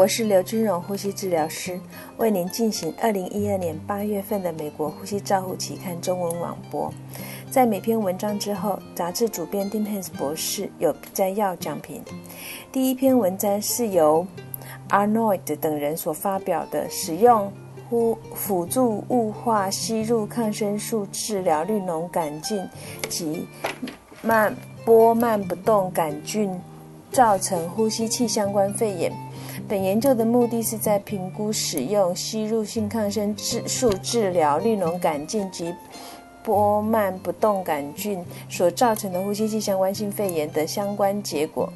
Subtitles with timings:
[0.00, 1.78] 我是刘君荣，呼吸治疗师，
[2.16, 6.90] 为您进行二零一二年八月份的美国呼吸照护期刊中文网播。
[7.50, 12.02] 在每篇文章之后，杂志主编丁汉斯博士有摘要讲评。
[12.72, 14.26] 第一篇文章是由
[14.88, 17.52] Arnold 等人所发表的，使用
[17.90, 22.66] 呼辅助雾化吸入抗生素治疗绿脓杆菌
[23.10, 23.46] 及
[24.22, 26.58] 慢波慢不动杆菌
[27.12, 29.12] 造成呼吸器相关肺炎。
[29.68, 35.72] 本研究的目的是在评估使用吸入性抗生素治疗绿脓杆菌及
[36.42, 41.72] 波曼不动杆菌所造成的呼吸器相关性肺炎的相关结果。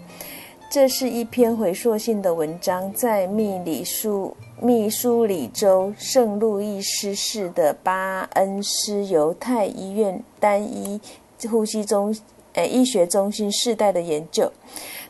[0.71, 11.01] 这是一篇回溯性的文章，在密里苏密苏里州圣路易斯市的巴恩斯犹太医院单一
[11.49, 12.17] 呼吸中
[12.55, 14.51] 诶医学中心世代的研究。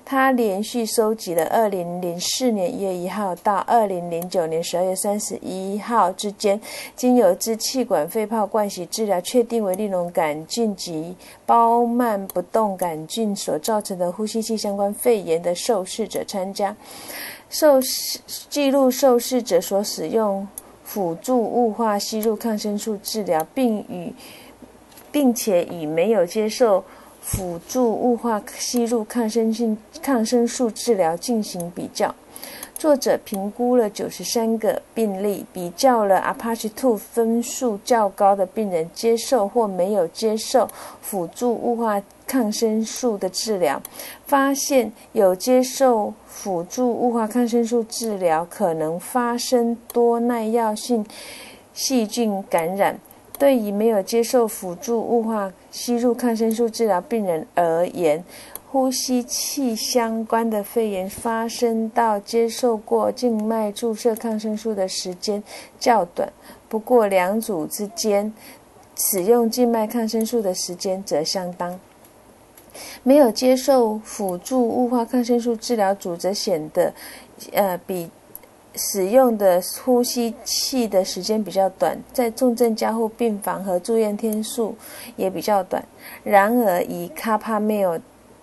[0.06, 6.60] 他连续收集了二零零四年一月一号到二零零九年十二月三十一号之间，
[6.94, 16.76] 经由支气管肺泡灌洗治疗确定为利隆杆菌及包曼不动杆菌所造成的呼吸器相关肺炎的受试者参加。
[17.48, 17.80] 受
[18.50, 20.46] 记录受试者所使用
[20.84, 24.12] 辅助雾化吸入抗生素治疗，并与
[25.10, 26.84] 并且与没有接受。
[27.24, 32.14] 辅助雾化吸入抗生性抗生素治疗进行比较。
[32.74, 40.68] 作者评估了九十三个病例，比较了 Apache Two 分数较高的病人接受或没有接受
[41.00, 43.80] 辅助雾化抗生素的治疗，
[44.26, 51.06] 发现有接受辅助雾化抗生素治疗可能发生多耐药性
[51.72, 52.98] 细菌感染。
[53.36, 58.24] 对于没有接受辅助雾化吸入抗生素治疗病人而言，
[58.70, 65.42] 呼吸器相关的肺炎发生到接受过静脉注射抗生素的时间
[65.80, 66.32] 较短。
[66.68, 68.32] 不过，两组之间
[68.96, 71.78] 使用静脉抗生素的时间则相当。
[73.02, 76.92] 没有接受辅助雾化抗生素治疗组则显得，
[77.52, 78.10] 呃，比。
[78.76, 84.74] 使用的呼吸器的时间比较短，在重症加护病房和住院天数
[85.16, 85.84] 也比较短。
[86.22, 88.00] 然而，以卡帕梅尔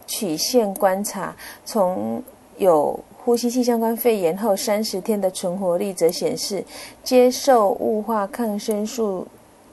[0.07, 2.23] 曲线观察，从
[2.57, 6.63] 有呼吸器相关肺炎后三十天的存活率则显示，
[7.03, 9.27] 接受雾化抗生素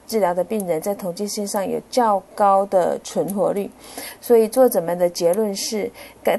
[0.07, 3.69] 治疗的病人在统计线上有较高的存活率。
[4.19, 5.91] 所以，作者们的结论是：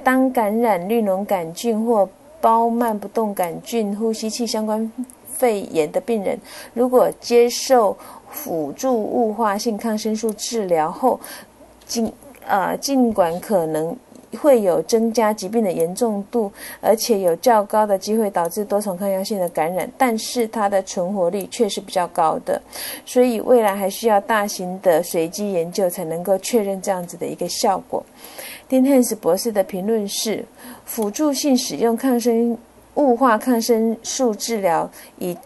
[0.05, 2.09] 当感染绿脓杆菌或
[2.41, 4.91] 包慢不动杆菌呼吸器相关
[5.33, 6.39] 肺炎的病人，
[6.75, 7.97] 如果接受
[8.31, 11.19] 辅助雾化性抗生素治疗后，
[11.87, 12.13] 尽
[12.47, 13.97] 呃尽管可能
[14.39, 22.61] 会有增加疾病的严重度，而且有较高的机会导致多重抗药性的感染，但是它的存活率却是比较高的。
[23.05, 28.05] 所以未来还需要大型的随机研究才能够确认这样子的一个效果。
[28.69, 30.45] 丁汉斯博士的评论是：
[30.85, 32.57] 辅助性使用抗生
[32.95, 35.37] 雾化抗生素治疗已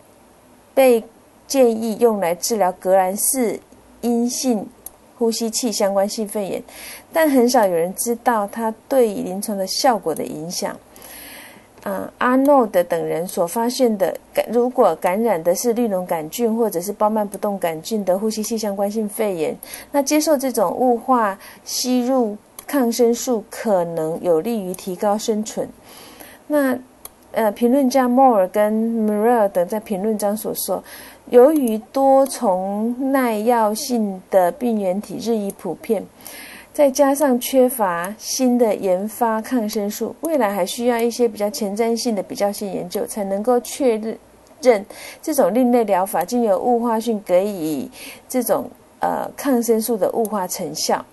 [0.74, 1.02] 被
[1.46, 3.58] 建议用来治疗革兰氏
[4.02, 4.66] 阴性
[5.24, 6.62] 呼吸器相关性肺炎，
[7.10, 10.76] 但很少有人知道它对临床的效果的影响。
[11.82, 14.14] 啊，阿诺德等人所发现的，
[14.52, 19.56] 如果感染的是绿脓杆菌或者是包曼不动杆菌的呼吸器相关性肺炎，
[19.92, 22.36] 那接受这种雾化吸入。
[22.66, 25.68] 抗生素可能有利于提高生存。
[26.46, 26.78] 那
[27.32, 30.82] 呃，评论家莫尔跟 m u r e l 等在评论中所说，
[31.30, 36.04] 由于多重耐药性的病原体日益普遍，
[36.72, 43.96] 再加上缺乏新的研发抗生素，未来还需要一些比较前瞻性的比较性研究，才能够确
[44.60, 44.84] 认
[45.22, 47.88] 这种另类疗法经由雾化性给予
[48.28, 48.68] 这种
[49.00, 51.04] 呃抗生素的雾化成效。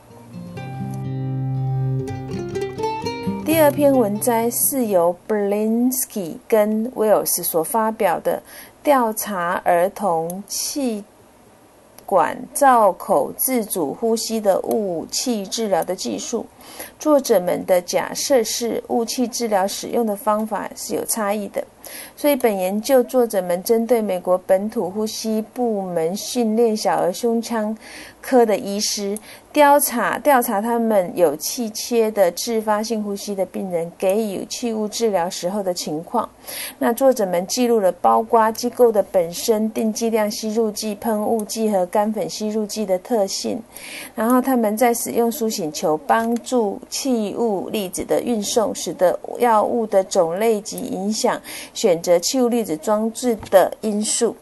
[3.43, 8.41] 第二篇文摘是由 Berlinsky 跟 Wells 所发表的
[8.83, 11.03] 调查儿童气
[12.03, 16.47] 管造口自主呼吸的雾气治疗的技术。
[16.99, 21.63] 作者们的假设是雾气治疗使用的方法是有差异的，
[22.15, 27.75] 所以本研究作者们针对美国本土呼吸部门训练小儿胸腔
[28.21, 29.17] 科的医师。
[29.51, 36.29] 调查调查他们有气切的自发性呼吸的病人给予气雾治疗时候的情况。
[36.79, 43.61] 那作者们记录了包括机构的本身定剂量吸入剂、喷雾剂和干粉吸入剂的特性。
[44.15, 46.50] 然后他们在使用苏醒球帮助。
[46.51, 51.41] 注器物粒子的运送，使得药物的种类及影响
[51.73, 54.35] 选择器物粒子装置的因素。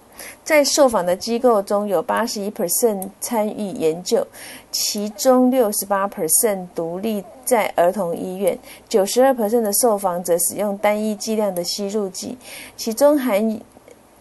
[0.44, 4.26] 在受访的机构中有八十一 percent 参与研究，
[4.72, 8.58] 其中六十八 percent 独立在儿童医院，
[8.88, 12.36] 九十二 percent 的受访者使用单一剂量的吸入剂，
[12.76, 13.62] 其中含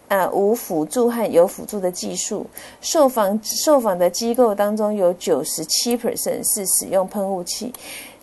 [0.08, 2.46] 呃无辅助和有辅助的技术。
[2.80, 7.72] 受访受访的机构当中有九十七 percent 是使用喷雾器，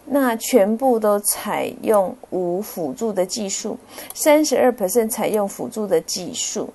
[0.06, 3.78] 那全部都采用无辅助的技术，
[4.14, 6.70] 三十二 percent 采用辅助的技术。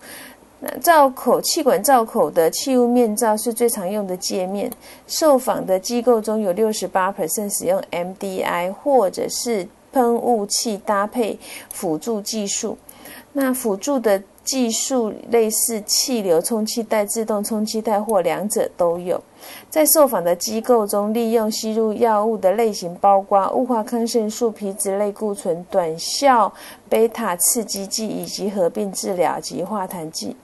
[0.62, 4.70] 那造口气管造口的气雾面罩是最常用的界面。
[5.06, 11.38] 受访的机构中有六十八 percent 使用 MDI 或者是喷雾器搭配
[11.72, 12.76] 辅助技术。
[13.32, 19.22] 那辅助的技术类似气流充气带、自动充气带或两者都有。
[19.68, 26.52] 在受访的机构中，利用吸入药物的类型包括雾化抗生素、皮质类固醇、短效
[26.88, 30.34] 贝塔刺激剂以及合并治疗及化痰剂。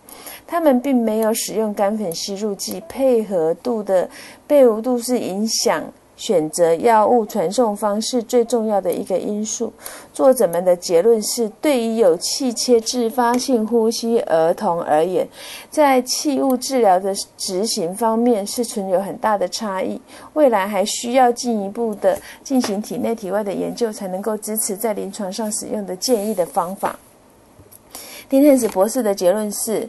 [0.46, 4.08] 他们并没有使用干粉吸入剂，配合度的
[4.46, 5.82] 配合度是影响
[6.16, 9.72] 选择药物传送方式最重要的一个因素。
[10.12, 15.28] 作者们的结论是，对于有气切自发性呼吸儿童而言，
[15.70, 20.00] 在气雾治疗的执行方面是存有很大的差异。
[20.32, 26.98] 未来还需要进一步的进行体内体外的研究，才能够支持在临床上使用的建议的方法。
[28.28, 29.88] 丁天子博士的结论是。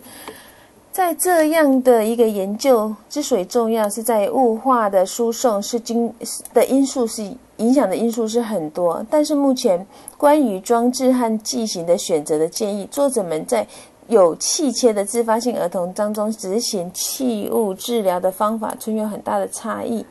[0.98, 6.12] 在这样的一个研究之所以重要，是在雾化的输送是经
[6.56, 7.22] 的因素是
[7.58, 9.86] 影响的因素是很多，但是目前
[10.18, 13.68] 关于装置和剂型的选择的建议，作者们在
[14.08, 20.04] 有气切的自发性儿童当中执行气雾治疗的方法存有很大的差异。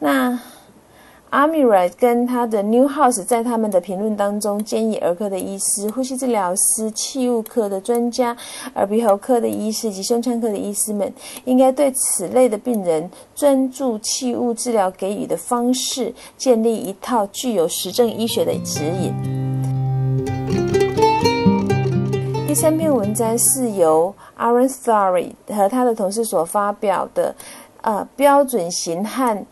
[0.00, 0.36] 那。
[1.30, 8.36] 阿米瑞跟他的 New House 在他们的评论当中建议，儿科的医师、呼吸治疗师、气雾科的专家、
[8.74, 11.12] 耳鼻喉科的医师及胸腔科的医师们，
[11.44, 19.14] 应该对此类的病人专注气雾治疗给予的方式，建立一套具有实证医学的指引。
[22.48, 27.32] 第三篇文章是由 Aaron Story 和他的同事所发表的，
[27.82, 29.46] 呃，标准型和。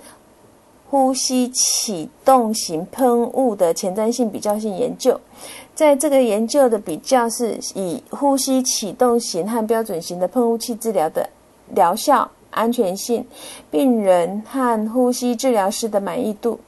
[0.90, 5.20] 呼吸启动型喷雾的前瞻性比较性研究，
[5.74, 11.28] 在这个研究的比较是以呼吸启动型和标准型的喷雾器治疗的
[11.74, 13.26] 疗效、安全性、
[13.70, 16.58] 病人和呼吸治疗师的满意度、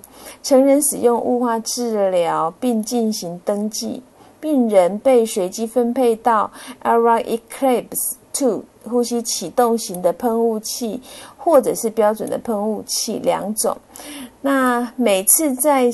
[0.42, 4.02] 成人使用雾化治疗并进行登记、
[4.38, 6.50] 病人被随机分配到
[6.82, 11.00] Ara Eclipse Two 呼吸启动型的喷雾器。
[11.42, 13.74] 或者是标准的喷雾器两种，
[14.42, 15.90] 那每次在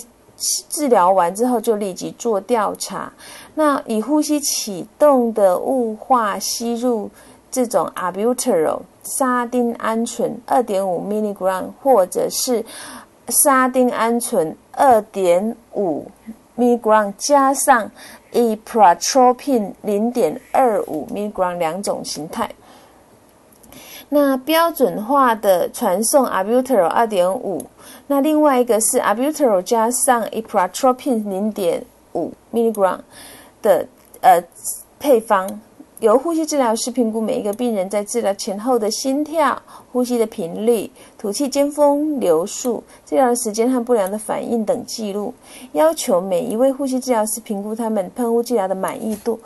[0.68, 3.12] 治疗完之后就立即做调查。
[3.54, 7.08] 那以呼吸启动的雾化吸入
[7.48, 12.64] 这种 Albuterol 沙丁胺醇二点五 milligram，或者是
[13.28, 16.08] 沙丁胺醇二点五
[16.58, 17.88] milligram 加上
[18.32, 22.50] e p r a t r o p i n 零点二五 milligram 两种形态。
[24.08, 27.60] 那标准化的传送 Albuterol 二点五，
[28.06, 33.00] 那另外一个是 Albuterol 加上 Epratropine 零点五 milligram
[33.60, 33.86] 的
[34.20, 34.40] 呃
[35.00, 35.60] 配方，
[35.98, 39.60] 由呼吸治疗师评估每一个病人在治疗前后的心跳、
[39.90, 45.34] 呼吸的频率、吐气尖峰流速、治疗时间和不良的反应等记录，
[45.72, 49.40] 要求每一位呼吸治疗师评估他们喷雾治疗的满意度。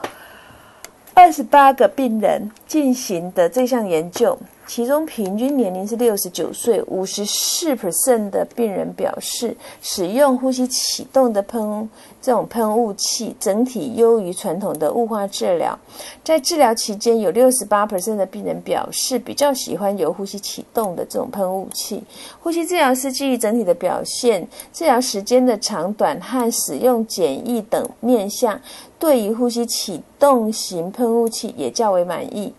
[1.12, 4.37] 二十八个病人进行的这项研究，
[4.67, 11.88] 其中平均年龄是六十九岁，五十四 percent 的病人表示使用呼吸启动的喷
[12.23, 15.79] 这种喷雾器整体优于传统的雾化治疗。
[16.25, 22.02] 在治疗期间，有六十八 percent 的病人表示比较喜欢有呼吸启动的这种喷雾器。
[22.40, 28.59] 呼吸治疗师基于整体的表现、治疗时间的长短和使用简易等面向。
[29.00, 32.52] 对于呼吸启动型喷雾器也较为满意。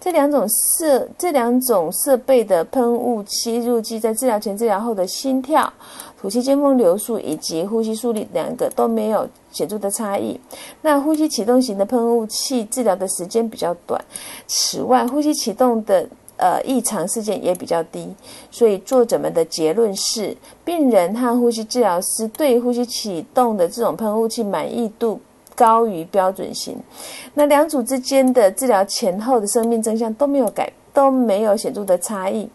[0.00, 5.70] 这两种设这两种设备的喷雾吸入剂在治疗前、治疗后的心跳、
[6.18, 10.38] 吐气尖峰流速以及呼吸速率两个都没有显著的差异。
[10.82, 14.00] 那呼吸启动型的喷雾器治疗的时间比较短。
[14.46, 18.08] 此外，呼吸启动的呃异常事件也比较低。
[18.52, 25.20] 所以作者们的结论是，病人和呼吸治疗师对呼吸启动的这种喷雾器满意度。
[25.58, 26.78] 高于标准型，
[27.34, 32.48] 那两组之间的治疗前后的生命真相都没有改，都没有显著的差异。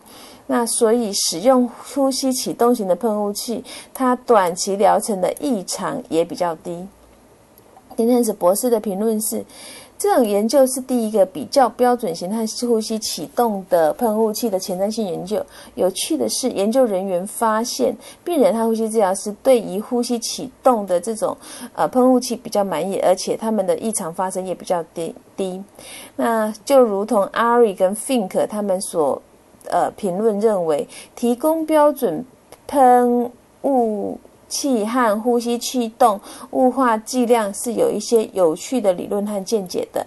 [0.48, 3.62] 那所以使用呼吸启动型的喷雾器，
[3.94, 6.88] 它短期疗程的异常也比较低。
[7.98, 9.44] 今天是博士的评论是。
[10.04, 15.42] 这种研究是第一个比较标准型和呼吸启动的喷雾器的前瞻性研究。
[15.76, 21.38] 有趣的是，研究人员发现，病人和呼吸治疗师对于呼吸启动的这种
[21.72, 25.64] 呃喷雾器比较满意，而且他们的异常发生也比较低低。
[26.18, 29.22] 那就如同 Ari 跟 Fink 他们所
[29.72, 32.26] 呃评论认为，提供标准
[32.68, 33.32] 喷
[33.62, 34.20] 雾。
[34.54, 40.06] 气和呼吸气动雾化剂量是有一些有趣的理论和见解的。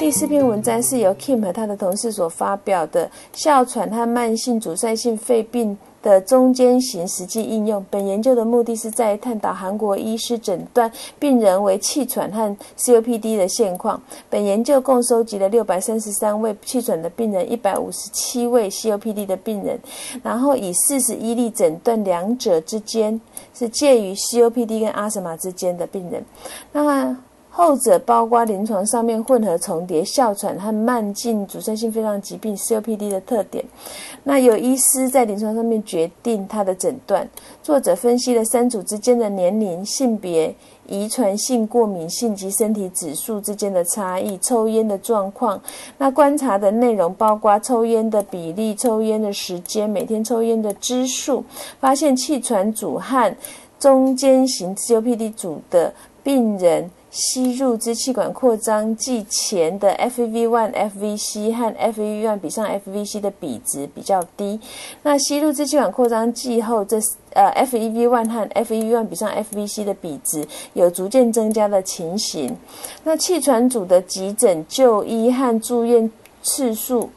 [0.00, 5.78] 第四篇文章是由 Kim 和他的同事所发表的，哮喘和慢性阻塞性肺病。
[6.02, 7.84] 的中间型实际应用。
[7.90, 14.00] 本研究的目的是在探讨韩国医师诊断病人为气喘和 COPD 的现况。
[14.28, 19.78] 本研究共收集了六百三十三位气喘的病人，一百五十七位 COPD 的病人，
[20.22, 23.20] 然后以四十一例诊断两者之间
[23.54, 26.24] 是介于 COPD 跟阿斯玛之间的病人。
[26.72, 27.18] 那么。
[27.60, 33.62] 后者包括临床上面混合重叠哮喘和慢性阻塞性肺脏疾病 COPD 的特点。
[34.24, 37.28] 那有医师在临床上面决定他的诊断。
[37.62, 40.54] 作者分析了三组之间的年龄、性别、
[40.86, 45.60] 遗传性过敏性及身体指数之间的差异、抽烟的状况。
[45.98, 51.44] 那观察的内容包括抽烟的比例、抽烟的时间、每天抽烟的支数。
[51.78, 53.36] 发现气喘组和
[53.78, 56.90] 中间型 COPD 组的病人。
[57.10, 64.60] 吸入支气管扩张剂前的 FEV1、FVC 和 FEV1 比上 FVC 的比值比较低。
[65.02, 66.96] 那吸入支气管扩张剂后，这
[67.34, 72.56] 呃 FEV1 和 FEV1 比上 FVC 的比值有逐渐增加的情形。
[73.02, 76.10] 那气喘组的急诊就医和住院
[76.42, 77.10] 次数。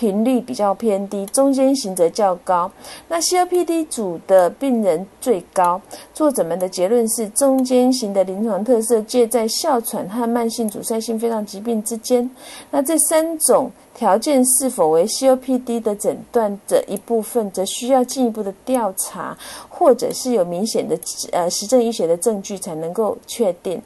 [0.00, 2.72] 频率比较偏低，中间型则较高。
[3.08, 5.78] 那 COPD 组的病人最高。
[6.14, 12.30] 作者们的结论是，中间型的临床特色介在哮喘和慢性阻塞性肺脏疾病之间。
[12.70, 19.36] 那这三种条件是否为 COPD 的诊断的一部分，则需要进一步的调查，
[19.68, 20.98] 或者是有明显的
[21.30, 23.82] 呃实证医学的证据才能够确定。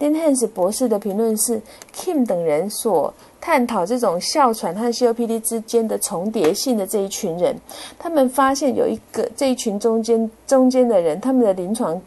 [0.00, 1.62] 林 h a n s 博士的评论是
[1.94, 3.14] ：Kim 等人所。
[3.44, 7.56] 探讨这种哮喘和 COPD 之间的重叠性的这一群人，
[7.98, 12.00] 他们发现有一个这一群中间中间的人，他们的临床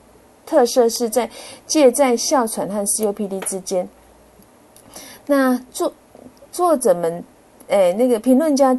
[0.45, 1.29] 特色是在
[1.67, 3.89] 介在哮喘和 COPD 之间。
[5.25, 5.91] 那作
[6.53, 7.21] 作者们，
[7.67, 8.73] 诶，那个评论家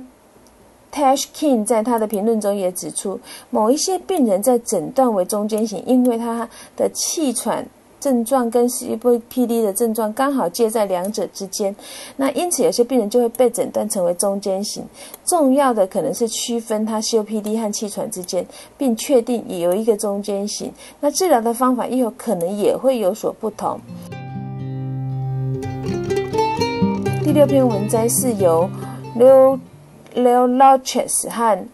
[0.90, 3.20] Tash King 在他的评论中也指出，
[3.50, 7.66] 某一些病人在诊断为中间型，因为他的气喘。
[8.06, 11.74] 症状跟 COPD 的症状刚好介在两者之间，
[12.14, 14.84] 那因此有些病人就会被诊断成为中间型。
[15.24, 18.46] 重要的可能是区分他 COPD 和气喘之间，
[18.78, 20.72] 并确定也有一个中间型。
[21.00, 23.80] 那治疗的方法亦有可能也会有所不同。
[27.24, 28.70] 第六篇文摘是由
[29.18, 29.58] Leo
[30.14, 31.66] Leo Lachs 和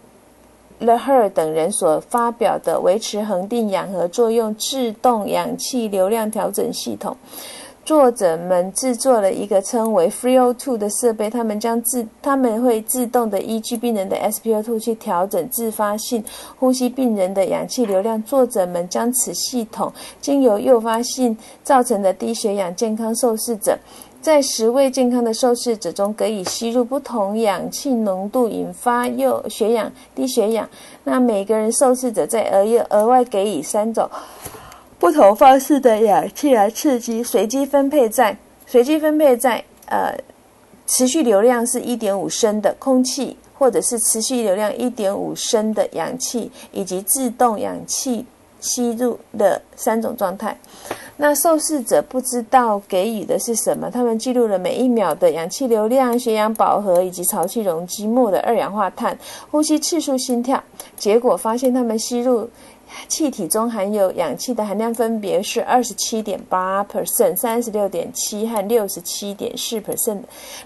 [0.82, 7.16] Le Her 等人所发表的维持恒定氧合作用自动氧气流量调整系统，
[7.84, 16.24] 作者们制作了一个称为 FreeO2 的设备，他们将自他们会自动的依据病人的 SpO2 去调整自发性
[16.58, 18.20] 呼吸病人的氧气流量。
[18.24, 23.78] 作者们将此系统经由诱发性造成的低血氧健康受试者。
[24.22, 30.68] 在十位健康的受试者中，可以吸入不同氧气浓度引发右血氧、低血氧。
[31.02, 34.08] 那每个人受试者在额外额外给予三种
[35.00, 40.16] 不同方式的氧气来刺激，随机分配在随机分配在呃
[40.86, 48.24] 持续流量是一点五升的空气，或者是持续流量一点五升的氧气，以及自动氧气
[48.60, 50.56] 吸入的三种状态。
[51.22, 59.16] 那受试者不知道给予的是什么，他们记录了每一秒的氧气流量、血氧饱和以及潮气容积、末的二氧化碳、
[59.48, 60.60] 呼吸次数、心跳。
[60.96, 62.50] 结果发现，他们吸入。
[63.08, 70.20] 气体中含有氧气的含量分别是二十七点八 percent、三十六点七和六十七点四 percent。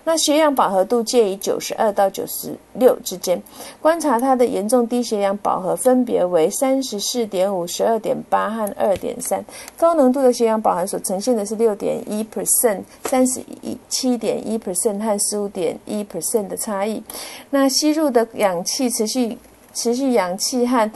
[0.04, 3.40] 那血氧饱和度介于九十二到九十六之间。
[3.80, 9.44] 观察它的严重低血氧饱和分别为三十四点五、十二点八和二点三。
[9.76, 17.02] 高浓度的血氧饱和所呈现的是六点一 percent、三十一七点一 percent 和十五点一 percent 的差异。
[17.50, 19.38] 那吸入的氧气持续
[19.72, 20.90] 持续氧气和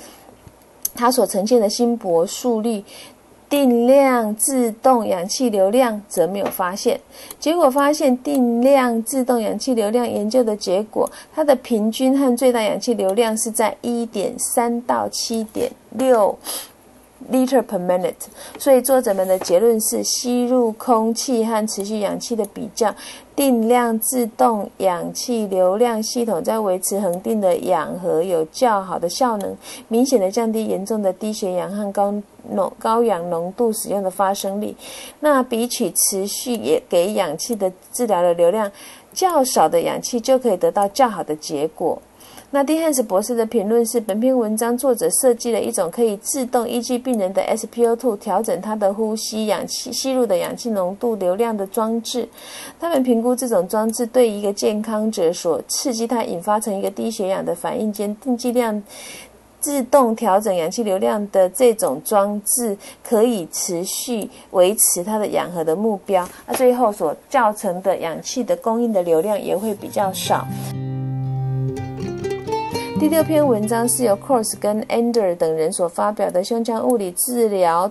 [0.94, 2.82] 它所呈现的心搏速率
[3.48, 7.00] 定量自动氧气流量则没有发现。
[7.38, 16.38] 结果发现，定量自动氧气流量研究的结果，它的平均和最大氧气流量是在一点三到七点六。
[17.30, 18.14] Liter per minute，
[18.58, 22.94] 所以作者们的结论是：吸入空气和持续氧气的比较，
[23.36, 29.56] 定量自动氧气流量系统在维持恒定的氧合有较好的效能，
[29.88, 32.12] 明显的降低严重的低血氧和高
[32.50, 34.74] 浓高氧浓度使用的发生率。
[35.20, 38.70] 那比起持续也给氧气的治疗的流量
[39.12, 42.00] 较少的氧气，就可以得到较好的结果。
[42.52, 52.28] 那丁汉斯博士的评论是：本篇文章作者设计了一种可以自动依据病人的 SpO2 调整他的呼吸氧气吸入的氧气浓度流量的装置。
[52.80, 58.82] 他们评估这种装置对一个健康者所刺激他引发成一个低血氧的反应间定剂量
[59.60, 66.28] 自动调整氧气流量的这种装置可以持续维持它的氧合的目标。
[66.48, 70.44] 那最后所造成的氧气的供应的流量也会比较少。
[73.00, 77.90] 第六篇文章是由 Cross 跟 Ender 等人所发表的胸腔物理治疗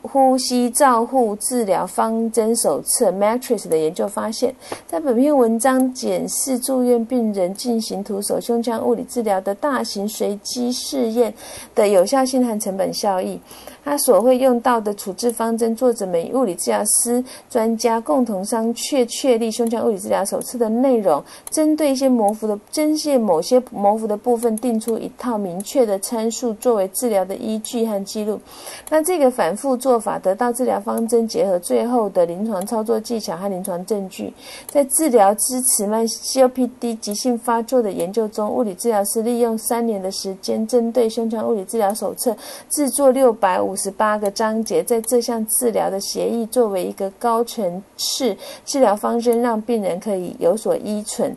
[0.00, 4.54] 呼吸照护治疗方针手册 Matrix 的研究发现，
[4.86, 11.34] 在本篇文章检视住院病人进行徒手胸腔物理治疗的大型随机试验
[11.74, 13.38] 的有效性和成本效益。
[13.84, 28.40] 他所会用到的处置方针，作者们物理治疗师专家共同商确确立胸腔物理治疗手册的内容，针对一些模糊的针线某些模糊的部分，定出一套明确的参数作为治疗的依据和记录。
[28.88, 34.32] 那这个反复做法，得到治疗方针结合最后的临床操作技巧和临床证据，
[34.68, 42.36] 在治疗支持慢 COPD 急性发作的研究中，物理治疗师利用三年的时间，针对胸腔物理治疗手册
[42.70, 43.71] 制作六百五。
[43.72, 48.36] 五十八个章节，在这项治疗的协议作为一个高层次
[48.66, 51.34] 治疗方针，让病人可以有所依存。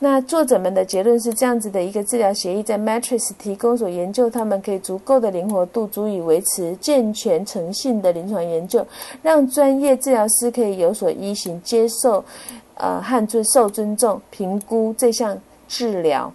[0.00, 8.86] 那作者们的结论是这样子的：一个治疗协议在 Matrix 提供所研究，他们可以足够的灵活度，足以维持健全诚信的临床研究，
[9.22, 12.22] 让专业治疗师可以有所依循，接受
[12.74, 16.30] 呃和尊受尊重评估这项治疗。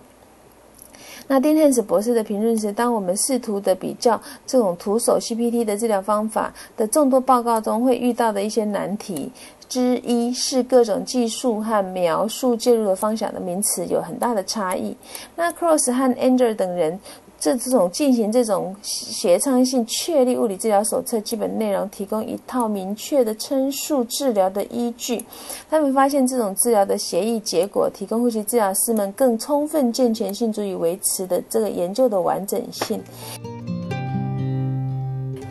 [1.28, 9.32] 那丁汉斯博士的评论是：当我们试图的比较这种徒手 CPT 的治疗方法的众多报告中，会遇到的一些难题
[9.68, 14.96] 之一是各种技术和描述介入的方向的名词有很大的差异。
[15.36, 17.00] 那 Cross 和 Ander 等人。
[17.40, 25.24] 这这种进行这种协商性确立物理治疗手册基本内容，提供一套明确的称数治疗的依据。
[25.70, 33.00] 他们发现这种治疗的协议结果，提供呼吸治疗师们更充分健全性，足以维持的这个研究的完整性。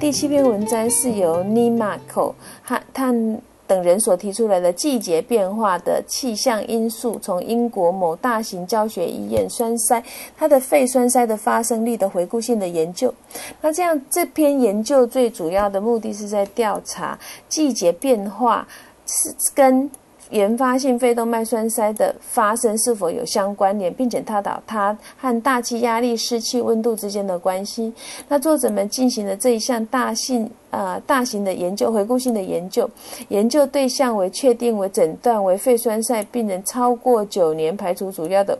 [0.00, 3.40] 第七篇文章是由 Nimako 和探。
[3.66, 10.02] 等人所提出来的季节变化的气象因素，从英国某大型教学医院栓塞
[10.36, 13.12] 它的肺栓塞的发生率的回顾性的研究。
[13.60, 18.66] 那这样这篇研究最主要的目的是在调查季节变化
[19.06, 19.90] 是跟。
[20.30, 27.92] 原发性肺动脉栓塞的发生是否有相关联，并且探讨它和大气压力、湿气、温度之间的关系？
[28.28, 32.88] 那作者们进行了这一项大型呃大型的研究，回顾性的研究，
[33.28, 38.58] 研究对象为确定为诊断为肺栓塞病人超过九年，排除主要的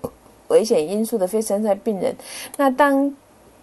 [0.48, 2.14] 危险因素的肺栓塞病人。
[2.56, 3.12] 那当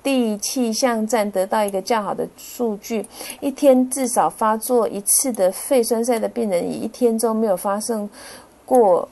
[0.04, 3.06] 地气象站得到一个较好的数据，
[3.40, 8.10] 一天至少发作一次的肺栓塞的病人，以一天中没有发生
[8.66, 9.08] 过，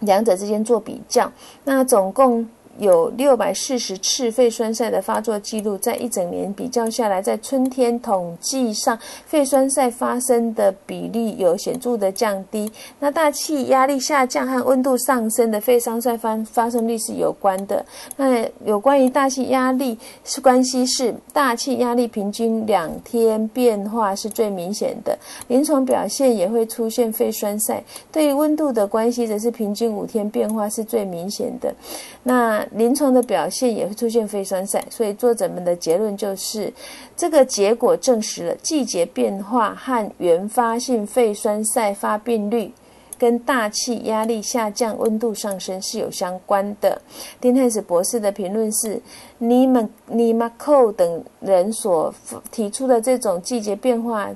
[0.00, 1.32] 两者之间做比较，
[1.64, 2.48] 那总共。
[2.80, 12.72] 有六百四十次肺栓塞的发作记录，在一整年比较下来，在春天统计上，肺栓塞发生的比例有显著的降低。
[12.98, 17.84] 那大气压力下降和温度上升的肺栓塞发发生率是有关的。
[18.16, 27.84] 那有关于大气压力是关系是，大气压力平均两天变化是最明显的，临床表现也会出现肺栓塞。
[28.10, 31.74] 对于温度的关系，则是平均五天变化是最明显的。
[32.22, 36.72] 那临床的表现也会出现肺栓塞，所以作者们的结论就是，
[37.16, 42.72] 这个结果证实了季节变化和原发性肺栓塞发病率
[43.18, 47.00] 跟大气压力下降、温度上升是有相关的。
[47.40, 49.00] 丁汉斯博士的评论是：
[49.38, 52.14] 尼曼尼马寇等人所
[52.50, 54.30] 提出的这种季节变化。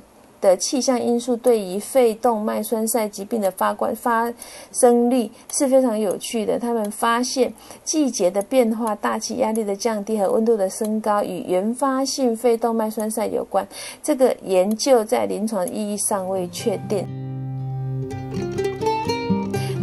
[0.44, 4.30] 的气象因素对于肺动脉栓塞疾病的发关发
[4.70, 6.58] 生率是非常有趣的。
[6.58, 7.50] 他们发现
[7.82, 13.66] 季节的变化、大气压力的降低和温度的升高与原发性肺动脉栓塞有关。
[14.02, 18.73] 这个研究在临床意义尚未确定。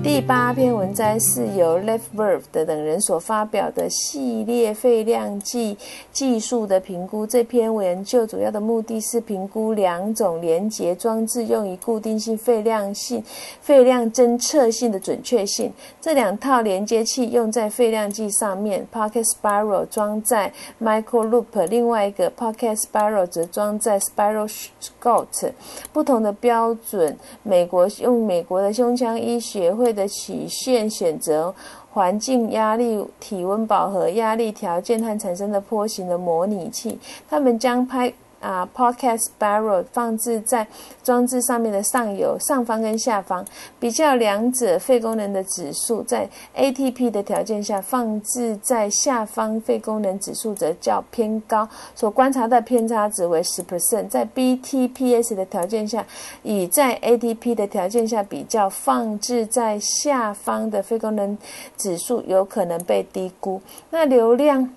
[0.03, 5.77] 第八篇文章是由 Left Verve 的等人所发表的系列肺量计
[6.11, 7.25] 技术的评估。
[7.25, 13.23] 这篇研究主要的目的是评估两种连接装置用于固定性肺量性、
[13.61, 15.71] 肺量侦测性的准确性。
[16.01, 25.51] 这两套连接器用在肺量计上面，Pocket Spiral 装在 Micro Loop，另外一个 Pocket Spiral 则装在 Spiral Scout。
[25.93, 29.90] 不同的标准，美国用美国的胸腔医学会。
[29.93, 31.53] 的曲线选择
[31.91, 36.99] 环境压力、体温饱和压力条件和产生的坡形的模拟器，
[37.29, 38.13] 他们将拍。
[38.41, 40.67] 啊，Podcast Spiral 放置在
[41.03, 43.45] 装置上面的上游、上方跟下方，
[43.79, 54.09] 比较两者肺功能的指数，在 ATP 的条件下放置在下方，肺功能指数则较偏高，所观察的偏差值为十 percent。
[54.09, 56.03] 在 BTPS 的条件下，
[56.43, 61.37] 与在 ATP 的条件下比较，放置在下方的肺功能
[61.77, 63.61] 指数有可能被低估。
[63.91, 64.73] 那流量。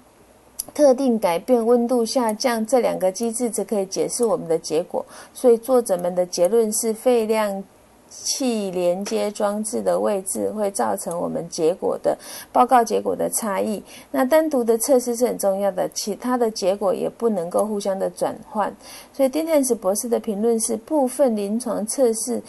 [0.74, 7.62] 特定改变温度下降这两个机制则可以解释我们的结果，所以作者们的结论是肺量
[8.10, 12.16] 器连接装置的位置会造成我们结果的
[12.52, 13.82] 报告结果的差异。
[14.10, 18.74] 那单独的测试是很重要的，其他的结果也不能够互相的转换。
[19.12, 22.42] 所以丁汉斯博士的评论是部分临床测试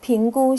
[0.00, 0.54] 评估。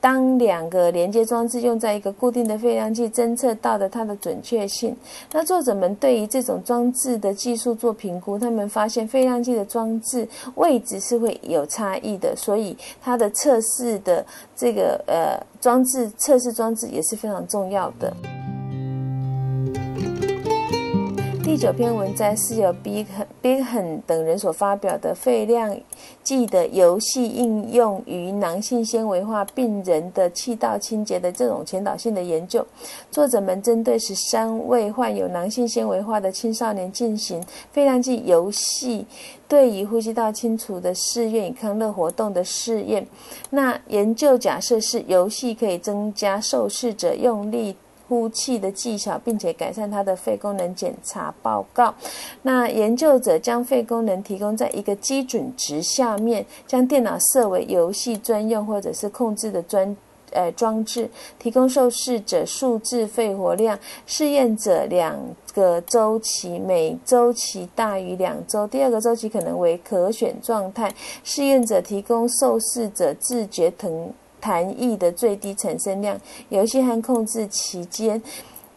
[0.00, 4.96] 当两个连接装置用在一个固定的废量计，侦测到的它的准确性。
[5.32, 14.24] 那作者们对于这种装置的技术做评估，他们发现废量计的装置位置是会有差异的，所以它的测试的
[14.56, 18.12] 这个呃装置测试装置也是非常重要的。
[21.48, 23.06] 第九篇文章是由 Big
[23.40, 23.64] Big
[24.06, 25.80] 等人所发表的肺量
[26.22, 32.64] 计的游戏应用于囊性纤维化病人的气道清洁的这种前导性的研究。
[33.10, 39.06] 作者们针对十三位患有囊性纤维化的青少年进行肺量计游戏
[39.48, 43.08] 对于呼吸道清除的试验与康乐活动的试验。
[43.48, 47.74] 那研究假设是游戏可以增加受试者用力。
[48.08, 51.94] 呼气的技巧，并且改善他的肺功能检查报告。
[52.42, 59.94] 那研究者将肺功能提供在一个基准值下面，将电脑设为游戏专用或者是控制的专
[60.32, 63.78] 呃装置，提供受试者数字肺活量。
[64.06, 65.18] 试验者两
[65.54, 70.94] 个周期，每周期大于两周，第二个周期可能为可选状态。
[71.24, 74.12] 试验者提供受试者自觉疼。
[74.40, 78.22] 弹翼的最低产生量，游戏和控制期间，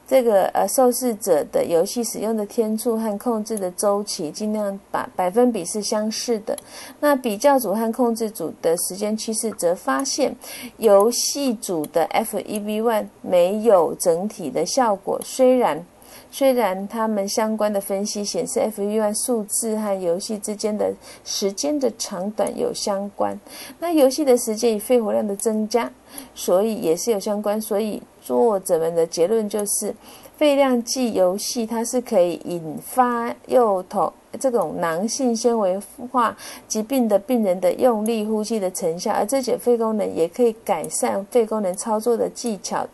[0.08, 6.58] 这个呃受试者的游戏使用的天数和控制的周期，尽量把百分比是相似的。
[7.00, 10.36] 那比较组和控制组的时间趋势则发现，
[10.78, 15.86] 游戏组的 FEV1 没有整体的效果，虽然。
[16.32, 20.92] 虽然他们相关的分析显示，FEV1 数字和游戏之间的
[21.24, 23.40] 时间的长短有相关，
[23.80, 25.92] 那游戏的时间与肺活量的增加，
[26.34, 27.62] 所以也是有相关。
[27.62, 29.94] 所以作者们的结论就是。
[30.38, 35.80] 肺量计游戏，它是可以引发幼童这种囊性纤维
[36.12, 36.36] 化
[36.68, 42.88] 疾病的病人的用力呼吸的成效，而这些肺功能也可以改善肺功能操作的技巧。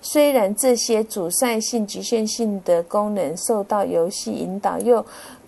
[0.00, 5.04] 虽然这些阻塞性、局限性的功能受到游戏引导，又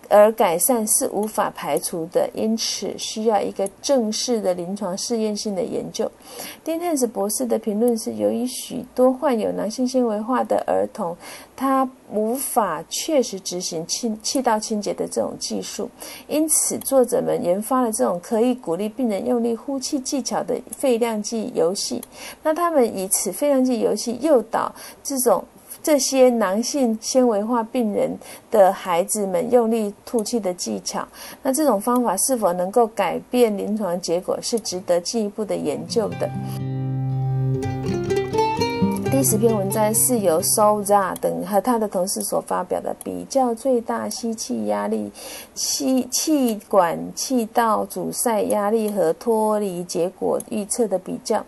[0.08, 6.10] 而改善是无法排除的，因此需要一个正式的临床试验性的研究。
[6.64, 11.16] 丁汉斯博士的评论是：由于许多患有囊性纤维化的儿童，
[11.54, 15.88] 他无法确实执行气气道清洁的这种技术，
[16.28, 22.02] 因此作者们研发了这种可以鼓励病人用力呼气技巧的肺量计游戏。
[22.42, 25.44] 那他们以此肺量计游戏诱导这种。
[25.86, 28.10] 这些囊性纤维化病人
[28.50, 31.06] 的孩子们用力吐气的技巧，
[31.44, 36.28] 那这种方法是否能够改变临床结果，是值得进一步的研究的。
[39.16, 45.10] 第十篇文章是由 s o z a 等和他的同事所发表的，比较最大吸气压力、
[45.54, 51.42] 气气管气道阻塞压力和脱离结果预测的比较。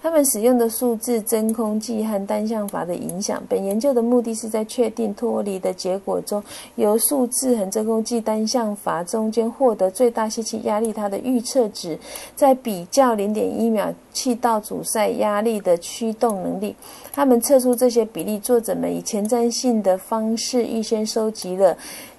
[0.00, 3.42] 他们使用的数字真空剂和单向阀的影响。
[3.46, 6.42] 本研究的目的是在确定脱离的结果中，
[6.76, 11.98] 由数字和真空剂单向阀中间获得最大吸气压力，它的预测值，
[12.34, 16.74] 在比较零点一秒气道阻塞压力的驱动能力。
[17.12, 21.76] 他们测出这些比例，作者们以前瞻性的方式预先收集了，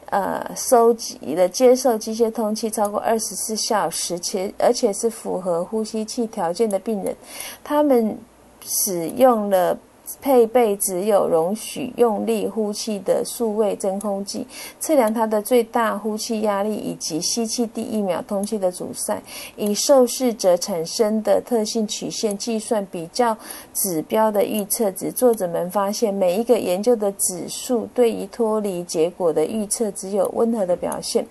[0.08, 7.16] 呃，收集了接受机械通气超过二十四小时且而且是符合呼吸器条件的病人，
[7.64, 8.18] 他们
[8.62, 9.78] 使用了。
[10.20, 14.46] 配备只有容许用力呼气的数位真空计，
[14.80, 19.22] 测量它的最大呼气压力以及吸气第一秒通气的阻塞，
[19.56, 23.38] 以受试者产生的特性曲线计算比较
[23.74, 25.12] 指标的预测值。
[25.12, 31.26] 作者们发现，每一个研究的指数对于脱离结果的预测只有温和的表现。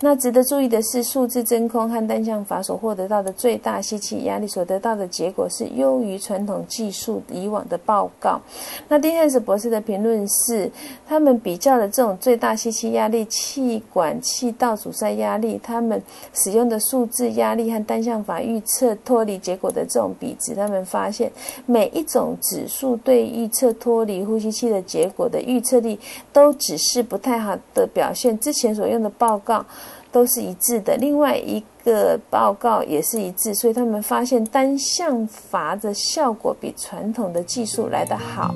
[0.00, 8.10] 那值得注意的是，数字真空和单向阀所获得到的最大吸气压力所得到的结果是优于传统技术以往的报。
[8.20, 8.40] 告，
[8.88, 10.70] 那丁汉斯博士的评论是，
[11.08, 16.00] 他们比较了这种最大吸气压力、气管气道阻塞压力，他们
[16.32, 21.32] 使用的数字压力和单向法预测脱离结果的这种比值，他们发现
[21.66, 25.98] 每一种指数对预测脱离呼吸器的结果的预测力
[26.32, 28.38] 都只是不太好的表现。
[28.38, 29.64] 之前所用的报告。
[30.12, 38.54] 都是一致的，另外一个报告也是一致，所以他们发现单向阀的效果比传统的技术来得好。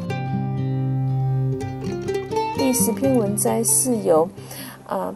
[2.56, 4.28] 第十篇文摘是由
[4.86, 5.14] 呃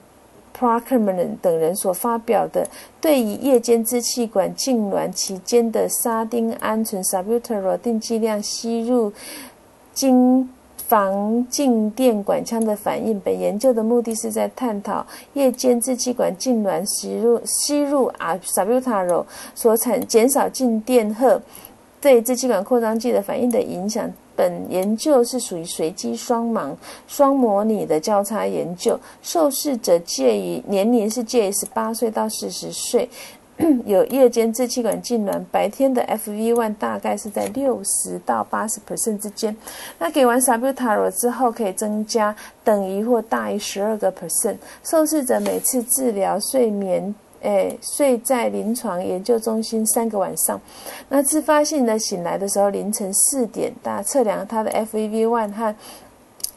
[0.59, 2.68] Parkerman 等人所发表的，
[3.01, 9.12] 对于夜间支气管痉挛期间的沙丁胺醇 （Salbutamol） 定剂量吸入
[9.92, 10.49] 经。
[10.88, 13.20] 防静电管腔的反应。
[13.20, 21.40] 本研究的目的是在探讨夜间支气管痉挛吸入吸入啊 s a b u t a r o 所产减少静电荷
[22.01, 24.11] 对支气管扩张剂的反应的影响。
[24.35, 26.72] 本研究是属于随机双盲
[27.09, 33.09] 双模拟的交叉研究，受试者介于年龄是介于十八岁到四十岁。
[33.87, 39.57] 有夜间支气管痉挛，白天的 FV1 大概是在六十到八十 percent 之间。
[39.99, 44.57] 那给完 Sabutaro 之后，可以增加等于或大于十二个 percent。
[44.85, 50.61] 受试者每次治疗睡眠，诶，睡在临床研究中心三个晚上。
[51.09, 55.75] 那自发性的醒来的时候，凌晨四点，大测量他的 FV1 和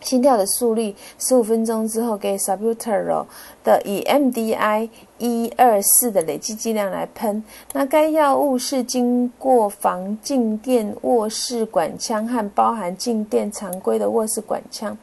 [0.01, 0.95] 心跳的速率。
[1.17, 3.25] 十五分钟之后，给 Sabutaro
[3.63, 4.89] 的以 MDI。
[5.21, 7.43] 一二四的累计剂量来喷。
[7.73, 14.97] 那该药物是经过防静电卧室管腔和包含静电常规的卧室管腔。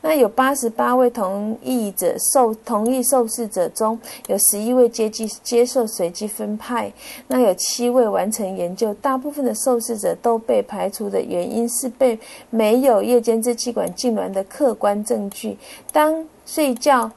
[0.00, 6.92] 那有八十八位同意者受同意受试者中有十一位接机接受随机分派。
[7.26, 8.94] 那有七位完成研究。
[9.02, 12.16] 大部分的受试者都被排除的原因是被
[12.48, 15.58] 没有夜间支气管痉挛的客观证据。
[15.90, 17.10] 当睡觉，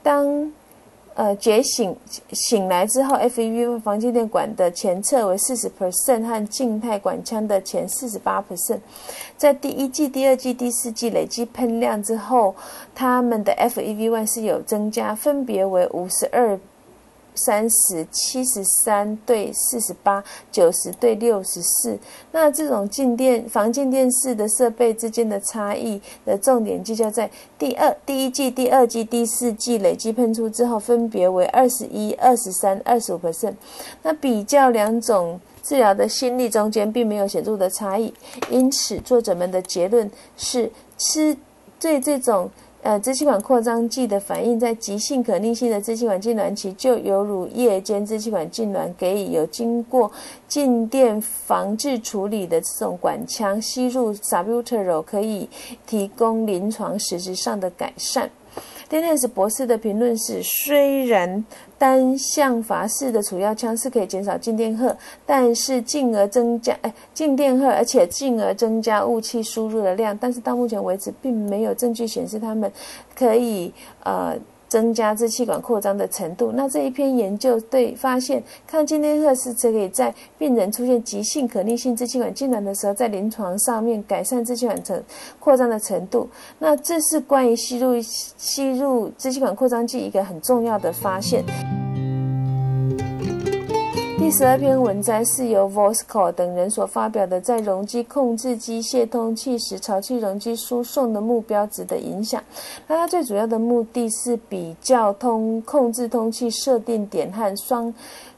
[0.00, 0.52] 当。
[1.14, 1.94] 呃，觉醒
[2.32, 8.80] 醒来之后，FEV 防静电管的前侧为四十 percent 和静态管腔的前四十八 percent，
[9.36, 12.54] 在第一季、第二季、第四季累计喷量之后，
[12.94, 16.58] 他们的 FEV1 是有增加，分别为五十二。
[17.34, 21.98] 三十七十三对四十八，九十对六十四。
[22.30, 33.54] 那这种静电防静电式的设备之间的差异的重点聚焦在第二第一季、第二季、第四季累计喷出之后，分别为二十一、二十三、二十五 percent。
[34.02, 38.12] 那比较两种治疗的心力中间并没有显著的差异，
[38.50, 41.36] 因此作者们的结论是吃
[41.80, 42.50] 对这种。
[42.82, 50.10] 呃，支气管扩张剂的反应在急性可逆性的支气管痉挛期，就犹如夜间支气管痉挛，给予有经过
[50.48, 55.48] 静电防治处理的这种管腔吸入 s a b u t e r o 可以
[55.86, 58.28] 提供临床实质上的改善。
[58.92, 61.42] D e n n i s 博士的评论是：虽然
[61.78, 72.70] 单向阀式的储药枪是可以减少静电荷，但是进而增加哎静电荷，而且进而增加雾气输入的量，但是到目前为止并没有证据显示它们
[73.14, 73.72] 可以
[74.04, 74.36] 呃。
[74.72, 76.50] 增加支气管扩张的程度。
[76.54, 84.82] 那这一篇研究对发现抗静电荷是可以在病人出现急性可逆性支气管痉挛的时候，在临床上面改善支气管
[85.38, 86.26] 扩张的程度。
[86.58, 91.44] 那这是关于吸入吸入支气管扩张剂一个很重要的发现。
[94.22, 102.40] 第十二篇文摘是由 Vosco 等人所发表的，在容积控制机械通气时，潮气容积输送的目标值的影响。
[102.86, 107.92] 那它最主要的目的是比较通控制通气设定点和双。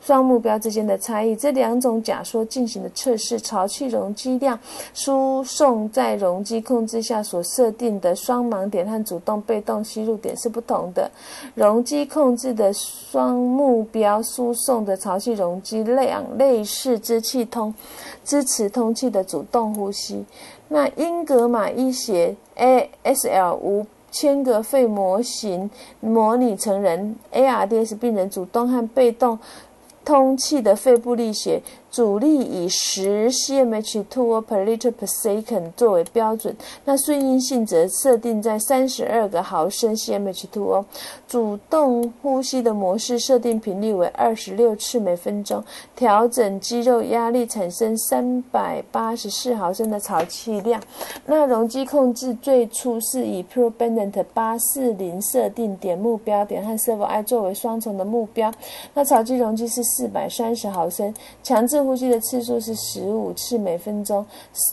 [0.05, 4.59] 双目标之间的差异，这两种假说进行的测试，潮气容积量
[4.93, 11.11] 输送在容积控制下所设定的双盲点和主动被动吸入点是不同的。
[11.55, 17.73] 容积控制的双目标输送的潮气容积量类似支气通
[18.23, 20.23] 支持通气的主动呼吸。
[20.69, 29.39] 那英格玛医学 ASL 五千个肺模型模拟成人 ARDS 病人主动和被动。
[30.05, 31.63] 通气的肺部力学。
[31.95, 36.53] 阻力以十 cmh two per liter per second 作为标准，
[36.85, 40.85] 那顺应性则设定在三十二个毫升 cmh two。
[41.29, 45.63] 主动呼吸的模式设定频率为二十六次每分钟，
[45.95, 50.83] 调整肌肉压力产生三百八十四毫升的潮气量。
[51.27, 58.53] 那容积控制最初是以 p r o b e n d a n t 八四零设定点目标点和 servo i 作为双重的目标，
[58.95, 61.84] 那潮气容积是四百三十毫升，强制。
[61.85, 64.25] 呼吸的次数是十五次每分钟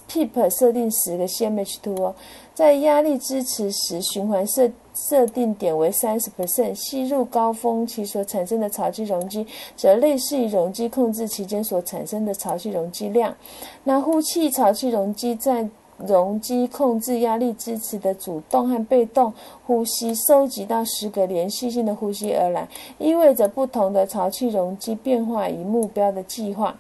[0.10, 2.15] ，PEEP 设定十个 cmh2 哦，
[2.54, 9.45] 在压力支持时，循环设设定点为三十 percent，吸入高峰期所产生的潮气容积，
[9.76, 13.36] 则类似于容积控制期间所产生的潮气容积量。
[13.84, 19.32] 那呼气潮气容积在容积控制压力支持的主动和被动
[19.67, 26.76] 呼吸收集到十个连续性的呼吸而来，意味着不同的潮气容积变化与目标的计划。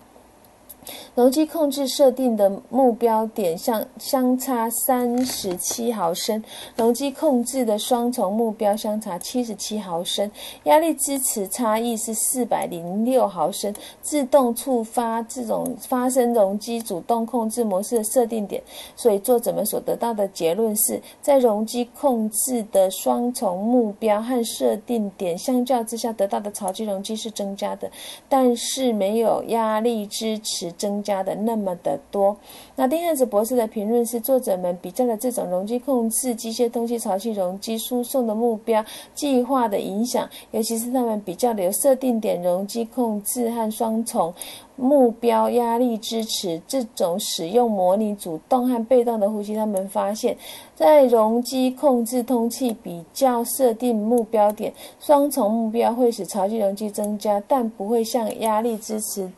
[1.13, 6.43] 容积控制设定的目标点相相差三十七毫升，
[6.75, 10.29] 容积控制的双重目标相差七十七毫升，
[10.63, 13.73] 压力支持差异是四百零六毫升。
[14.01, 18.61] 自动触发这种发生容积主动控制模式的设定点，
[18.95, 27.89] 所以作者们所得到的结论是在容积控制的双重目标和设定点相较之下，得到的潮气容积是增加的，
[28.27, 30.70] 但是没有压力支持。
[30.71, 32.35] 增加的那么的多。
[32.75, 44.33] 那丁汉子博士的评论是：作者们比较了这种容积控制机械通气潮气容积输送的目标计划的影响，尤其是他们比较的有设定点容积控制和双重
[44.75, 49.55] 目标压力支持这种使用模拟主动和被动的呼吸。
[49.55, 50.35] 他们发现，
[50.75, 59.29] 在容积控制通气比较设定目标点双重目标会使潮气容积增加，但不会像压力支持。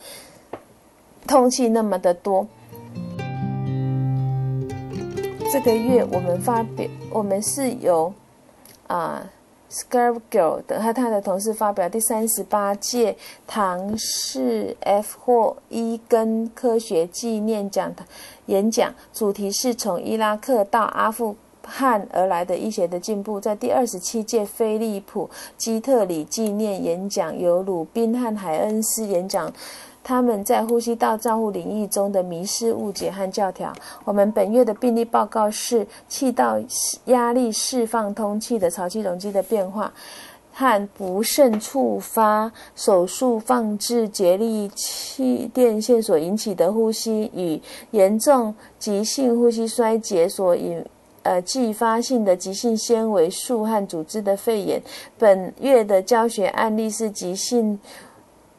[1.28, 2.48] 通气那么的多。
[5.52, 8.12] 这个月我们发表，我们是由
[8.88, 9.30] 啊
[9.70, 17.94] s c a r v g i l 等和他的同事发表第三十八届唐氏 F 或伊根科学纪念讲
[18.48, 23.40] 演讲，主题是从伊拉克到阿富汗而来的医学的进步。
[23.40, 29.54] 在第二十七届菲利普基特里纪念演讲，由鲁宾汉海恩斯演讲。
[30.04, 33.72] 他们在呼吸道照护领域中的迷失、误解和教条。
[34.04, 36.60] 我们本月的病例报告是气道
[37.06, 39.94] 压力释放通气的潮气容积的变化，
[40.52, 47.62] 和不慎触发手术放置节力气电线所引起的呼吸与
[47.92, 50.86] 严重急性呼吸衰竭所引
[51.24, 54.84] 呃继发性的急性纤维素和组织的肺炎。
[55.18, 57.80] 本月的教学案例是急性。